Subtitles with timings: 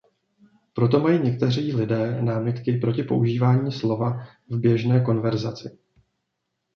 [0.73, 5.77] Proto mají někteří lidé námitky proti používání slova v běžné konverzaci.